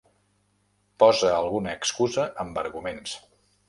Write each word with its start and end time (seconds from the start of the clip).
Posa 1.05 1.31
alguna 1.43 1.79
excusa 1.81 2.29
amb 2.47 2.63
arguments. 2.67 3.19